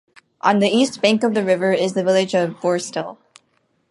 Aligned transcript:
On 0.41 0.57
the 0.57 0.67
east 0.67 0.99
bank 0.99 1.21
of 1.23 1.35
the 1.35 1.45
River 1.45 1.71
is 1.73 1.93
the 1.93 2.03
village 2.03 2.33
of 2.33 2.55
Borstal. 2.59 3.17